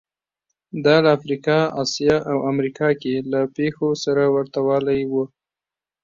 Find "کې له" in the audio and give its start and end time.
3.01-3.41